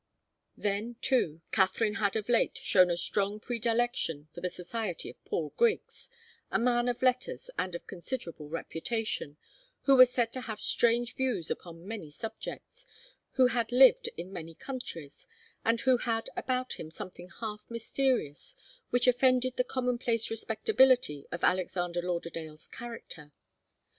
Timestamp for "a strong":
2.89-3.39